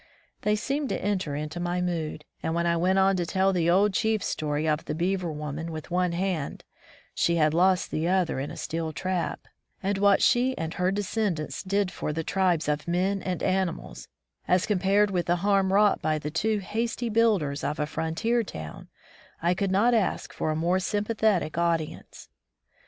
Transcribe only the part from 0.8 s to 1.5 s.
to enter